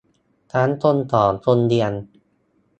[0.53, 1.93] ทั้งคนสอนคนเรียน